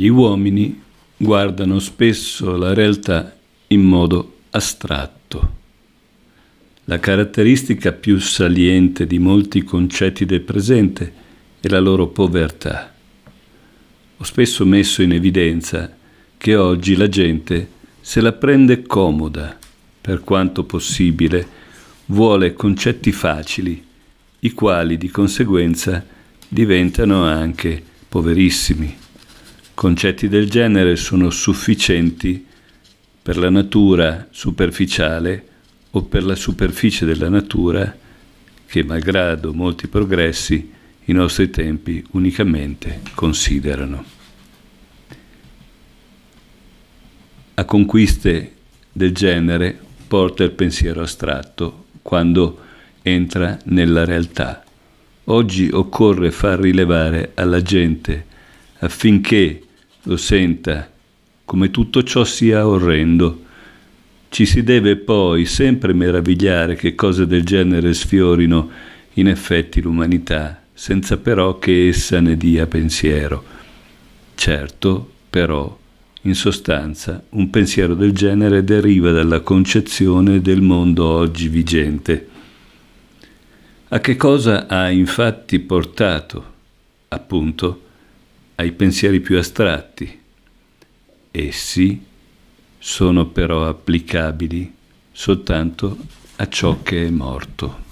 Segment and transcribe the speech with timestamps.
[0.00, 0.80] Gli uomini
[1.14, 5.56] guardano spesso la realtà in modo astratto.
[6.84, 11.12] La caratteristica più saliente di molti concetti del presente
[11.60, 12.94] è la loro povertà.
[14.16, 15.94] Ho spesso messo in evidenza
[16.38, 17.68] che oggi la gente
[18.00, 19.58] se la prende comoda,
[20.00, 21.46] per quanto possibile,
[22.06, 23.84] vuole concetti facili,
[24.38, 26.02] i quali di conseguenza
[26.48, 28.99] diventano anche poverissimi.
[29.80, 32.44] Concetti del genere sono sufficienti
[33.22, 35.46] per la natura superficiale
[35.92, 37.96] o per la superficie della natura
[38.66, 40.70] che, malgrado molti progressi,
[41.04, 44.04] i nostri tempi unicamente considerano.
[47.54, 48.52] A conquiste
[48.92, 52.58] del genere porta il pensiero astratto quando
[53.00, 54.62] entra nella realtà.
[55.24, 58.26] Oggi occorre far rilevare alla gente
[58.80, 59.62] affinché
[60.04, 60.90] lo senta
[61.44, 63.42] come tutto ciò sia orrendo.
[64.28, 68.70] Ci si deve poi sempre meravigliare che cose del genere sfiorino
[69.14, 73.42] in effetti l'umanità, senza però che essa ne dia pensiero.
[74.36, 75.76] Certo, però,
[76.22, 82.28] in sostanza, un pensiero del genere deriva dalla concezione del mondo oggi vigente.
[83.88, 86.44] A che cosa ha infatti portato,
[87.08, 87.88] appunto,
[88.60, 90.18] ai pensieri più astratti.
[91.30, 92.04] Essi
[92.78, 94.70] sono però applicabili
[95.10, 95.96] soltanto
[96.36, 97.88] a ciò che è morto.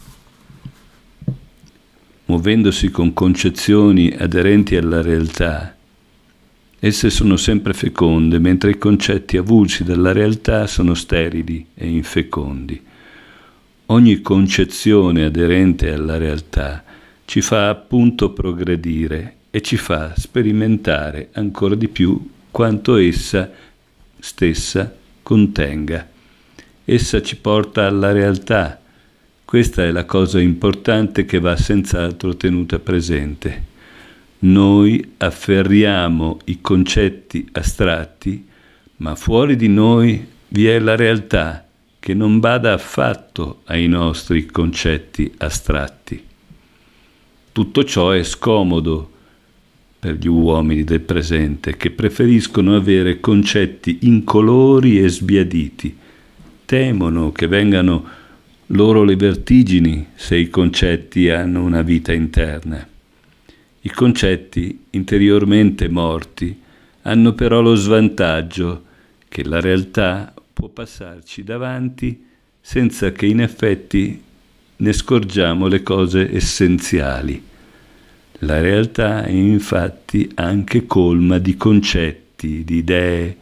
[2.26, 5.74] Muovendosi con concezioni aderenti alla realtà,
[6.78, 12.80] esse sono sempre feconde, mentre i concetti avulsi dalla realtà sono sterili e infecondi.
[13.86, 16.84] Ogni concezione aderente alla realtà
[17.24, 23.50] ci fa appunto progredire e ci fa sperimentare ancora di più quanto essa
[24.18, 26.08] stessa contenga.
[26.84, 28.80] Essa ci porta alla realtà.
[29.44, 33.66] Questa è la cosa importante che va senz'altro tenuta presente.
[34.40, 38.46] Noi afferriamo i concetti astratti,
[38.96, 41.66] ma fuori di noi vi è la realtà
[41.98, 46.24] che non bada affatto ai nostri concetti astratti.
[47.52, 49.16] Tutto ciò è scomodo
[49.98, 55.96] per gli uomini del presente che preferiscono avere concetti incolori e sbiaditi.
[56.64, 58.04] Temono che vengano
[58.66, 62.86] loro le vertigini se i concetti hanno una vita interna.
[63.80, 66.56] I concetti interiormente morti
[67.02, 68.84] hanno però lo svantaggio
[69.28, 72.24] che la realtà può passarci davanti
[72.60, 74.22] senza che in effetti
[74.76, 77.47] ne scorgiamo le cose essenziali.
[78.42, 83.36] La realtà è infatti anche colma di concetti, di idee.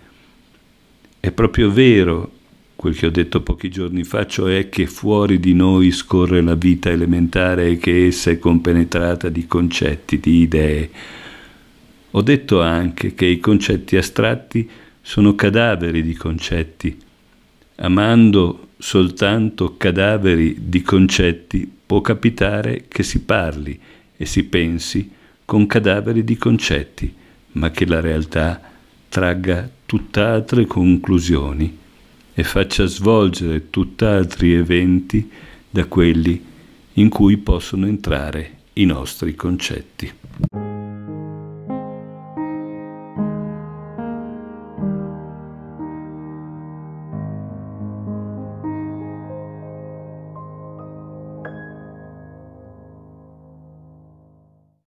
[1.20, 2.32] È proprio vero
[2.76, 6.90] quel che ho detto pochi giorni fa, cioè che fuori di noi scorre la vita
[6.90, 10.90] elementare e che essa è compenetrata di concetti, di idee.
[12.12, 14.66] Ho detto anche che i concetti astratti
[15.02, 16.96] sono cadaveri di concetti.
[17.76, 23.78] Amando soltanto cadaveri di concetti può capitare che si parli
[24.16, 25.10] e si pensi
[25.44, 27.12] con cadaveri di concetti,
[27.52, 28.60] ma che la realtà
[29.08, 31.78] tragga tutt'altre conclusioni
[32.34, 35.30] e faccia svolgere tutt'altri eventi
[35.70, 36.44] da quelli
[36.94, 40.12] in cui possono entrare i nostri concetti.